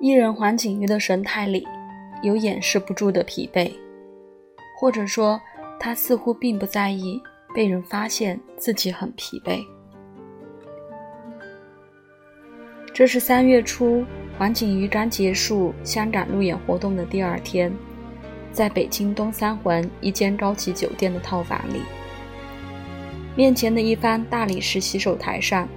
[0.00, 1.66] 艺人黄景瑜的神态里
[2.22, 3.68] 有掩饰不住的疲惫，
[4.78, 5.40] 或者说，
[5.80, 7.20] 他似乎并不在意
[7.52, 9.60] 被人发现自己很疲惫。
[12.94, 14.04] 这是三月初，
[14.38, 17.72] 黄景瑜刚结束香港路演活动的第二天，
[18.52, 21.82] 在北京东三环一间高级酒店的套房里，
[23.34, 25.68] 面前的一方大理石洗手台上，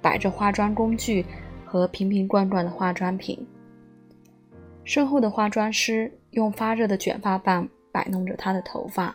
[0.00, 1.24] 摆着化妆工具
[1.64, 3.46] 和瓶瓶罐罐的化妆品，
[4.88, 9.14] 身后的化妆师用发热的卷发棒摆弄着她的头发。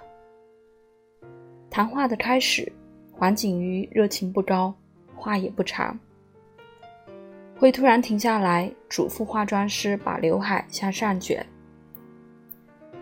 [1.68, 2.72] 谈话的开始，
[3.12, 4.72] 黄景瑜热情不高，
[5.16, 6.00] 话也不长。
[7.58, 11.44] 会突然停下来，嘱咐化妆师把刘海向上卷，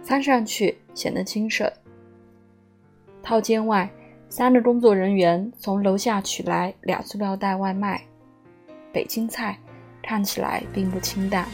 [0.01, 1.69] 翻上去显得精神。
[3.21, 3.91] 套间外，
[4.29, 8.01] 三个工作人员从楼下取来两塑料袋外卖，
[8.93, 9.59] 北京菜，
[10.01, 11.45] 看起来并不清淡，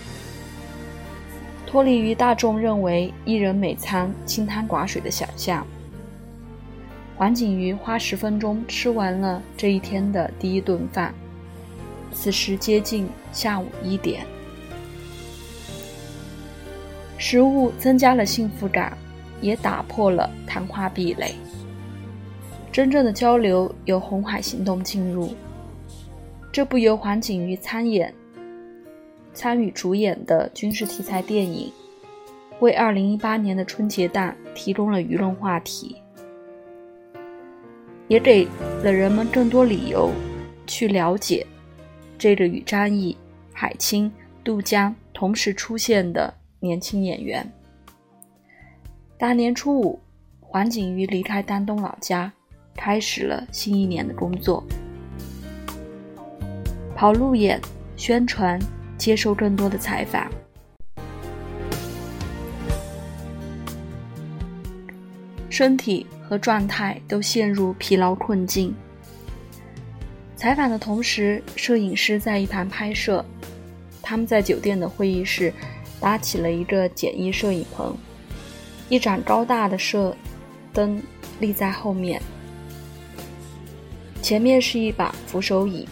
[1.67, 5.67] 脱离于大众认为一人每餐清汤寡水的想象。
[7.17, 11.13] 黄景瑜花十分钟吃完了这一天的第一顿饭。
[12.13, 14.25] 此时接近下午一点，
[17.17, 18.97] 食物增加了幸福感，
[19.41, 21.35] 也打破了谈话壁垒。
[22.71, 25.35] 真正的交流由红海行动进入。
[26.51, 28.13] 这部由黄景瑜参演、
[29.37, 31.71] 参与主演的军事题材电影，
[32.59, 35.95] 为2018年的春节档提供了舆论话题，
[38.07, 38.47] 也给
[38.83, 40.11] 了人们更多理由
[40.65, 41.45] 去了解。
[42.17, 43.15] 这个与张译、
[43.53, 44.11] 海清、
[44.43, 47.47] 杜江同时出现的年轻演员。
[49.19, 49.99] 大年初五，
[50.39, 52.33] 黄景瑜离开丹东老家，
[52.75, 54.63] 开始了新一年的工作，
[56.95, 57.61] 跑路演、
[57.95, 58.59] 宣传、
[58.97, 60.27] 接受更多的采访，
[65.49, 68.73] 身体和状态都陷入疲劳困境。
[70.35, 73.23] 采访的同时，摄影师在一旁拍摄。
[74.01, 75.51] 他们在酒店的会议室
[75.99, 77.93] 搭起了一个简易摄影棚，
[78.87, 80.15] 一盏高大的摄
[80.71, 81.01] 灯
[81.39, 82.21] 立在后面，
[84.21, 85.85] 前面是一把扶手椅，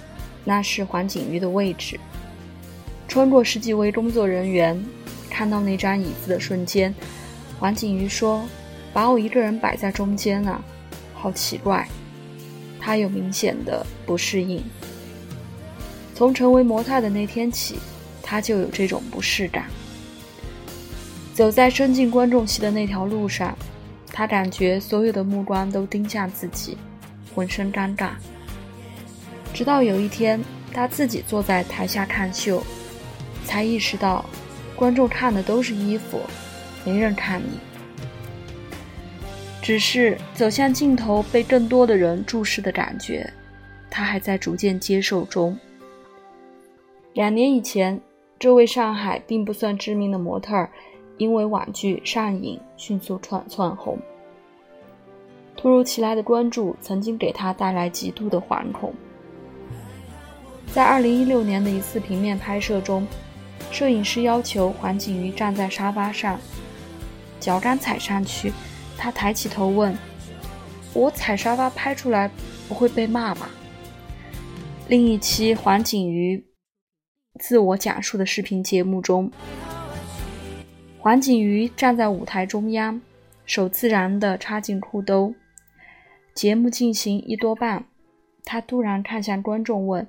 [0.46, 2.00] 那是黄景瑜的位置。
[3.08, 4.84] 穿过十几位工作人员，
[5.30, 6.94] 看到那张椅子的瞬间，
[7.60, 8.44] 黄景瑜说
[8.92, 10.64] ：“把我一个人摆在中间了，
[11.14, 11.88] 好奇怪。”
[12.80, 14.64] 他有明显的不适应。
[16.14, 17.76] 从成为模特的那天起，
[18.22, 19.66] 他就有这种不适感。
[21.34, 23.58] 走在伸进观众席的那条路上，
[24.08, 26.78] 他感觉所有的目光都盯向自己，
[27.34, 28.12] 浑身尴尬。
[29.54, 30.40] 直到有一天，
[30.72, 32.64] 他自己坐在台下看秀，
[33.46, 34.26] 才意识到，
[34.76, 36.20] 观众看的都是衣服，
[36.84, 37.60] 没人看你。
[39.62, 43.32] 只是走向镜头被更多的人注视的感觉，
[43.90, 45.58] 他还在逐渐接受中。
[47.14, 48.00] 两年以前，
[48.38, 50.70] 这位上海并不算知名的模特儿，
[51.18, 53.98] 因为网剧上瘾迅速窜窜红。
[55.56, 58.94] 突如其来的关注曾经给他带来极度的惶恐。
[60.74, 63.08] 在2016年的一次平面拍摄中，
[63.72, 66.40] 摄影师要求黄景瑜站在沙发上，
[67.40, 68.52] 脚刚踩上去。
[68.98, 69.96] 他抬起头问
[70.94, 72.32] ：“我踩沙发拍出来
[72.68, 73.50] 不会被骂吧？”
[74.88, 76.46] 另一期黄景瑜
[77.40, 79.30] 自我讲述的视频节目中，
[81.00, 83.02] 黄景瑜站在舞台中央，
[83.46, 85.36] 手自然地插进裤兜。
[86.34, 87.86] 节目进行一多半，
[88.44, 90.08] 他突然看向观众问：“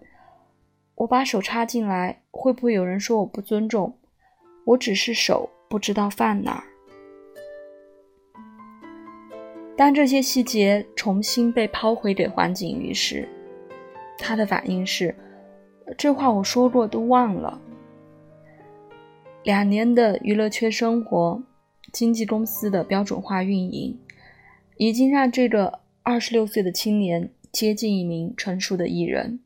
[0.97, 3.97] 我把手插进来，会不会有人说我不尊重？
[4.65, 6.65] 我只是手不知道放哪儿。”
[9.77, 13.29] 当这些细节重新被抛回给黄景瑜时，
[14.19, 15.15] 他的反应是
[15.99, 17.61] ：“这话我说过，都忘了。”
[19.45, 21.43] 两年的娱乐圈生活，
[21.93, 24.01] 经纪公司的标准化运营，
[24.79, 29.41] 已经让这个二十六岁的青年接近一名成熟的艺人。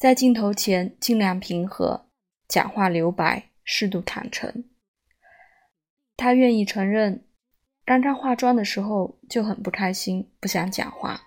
[0.00, 2.06] 在镜头前尽量平和，
[2.48, 4.64] 讲话留白，适度坦诚。
[6.16, 7.22] 他愿意承认。
[7.84, 11.20] 刚刚化妆的时候就很不开心，不想讲话，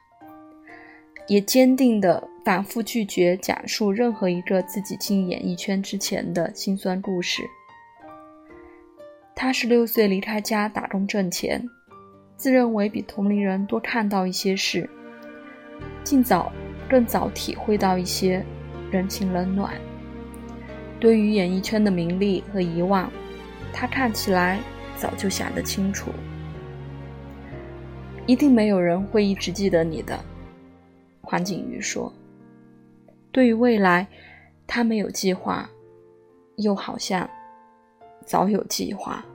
[1.27, 7.43] 也坚定地反复拒绝讲述任何一个自己进演艺圈之前的辛酸故事。
[9.35, 11.63] 他十六岁离开家打工挣钱，
[12.35, 14.89] 自认为比同龄人多看到一些事，
[16.03, 16.51] 尽早
[16.89, 18.43] 更早体会到一些
[18.93, 19.73] 人情冷暖，
[20.99, 23.11] 对于演艺圈的名利和遗忘，
[23.73, 24.59] 他看起来
[24.95, 26.11] 早就想得清楚。
[28.27, 30.23] 一定没有人会一直记得你的，
[31.21, 32.13] 黄景瑜说。
[33.31, 34.07] 对于未来，
[34.67, 35.67] 他没有计划，
[36.57, 37.27] 又好像
[38.23, 39.25] 早有计划。